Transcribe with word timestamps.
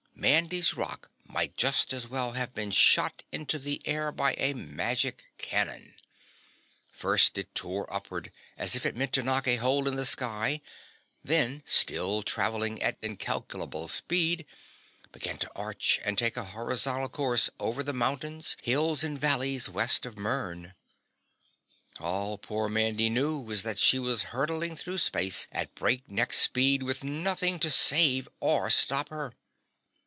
Mandy's 0.13 0.75
rock 0.75 1.09
might 1.25 1.57
just 1.57 1.93
as 1.93 2.07
well 2.07 2.33
have 2.33 2.53
been 2.53 2.69
shot 2.69 3.23
into 3.31 3.57
the 3.57 3.81
air 3.87 4.11
by 4.11 4.35
a 4.35 4.53
magic 4.53 5.31
cannon. 5.39 5.95
First 6.91 7.39
it 7.39 7.55
tore 7.55 7.91
upward 7.91 8.31
as 8.55 8.75
if 8.75 8.85
it 8.85 8.95
meant 8.95 9.13
to 9.13 9.23
knock 9.23 9.47
a 9.47 9.55
hole 9.55 9.87
in 9.87 9.95
the 9.95 10.05
sky, 10.05 10.61
then, 11.23 11.63
still 11.65 12.21
travelling 12.21 12.79
at 12.83 12.99
incalculable 13.01 13.87
speed, 13.87 14.45
began 15.11 15.37
to 15.37 15.49
arch 15.55 15.99
and 16.05 16.19
take 16.19 16.37
a 16.37 16.43
horizontal 16.53 17.09
course 17.09 17.49
over 17.59 17.81
the 17.81 17.91
mountains, 17.91 18.55
hills 18.61 19.03
and 19.03 19.17
valleys 19.19 19.69
west 19.69 20.05
of 20.05 20.17
Mern. 20.19 20.75
All 21.99 22.37
poor 22.37 22.69
Mandy 22.69 23.09
knew 23.09 23.39
was 23.39 23.63
that 23.63 23.79
she 23.79 23.97
was 23.97 24.21
hurtling 24.29 24.75
through 24.75 24.99
space 24.99 25.47
at 25.51 25.73
break 25.73 26.07
neck 26.11 26.31
speed 26.33 26.83
with 26.83 27.03
nothing 27.03 27.57
to 27.61 27.71
save 27.71 28.29
or 28.39 28.69
stop 28.69 29.09
her. 29.09 29.33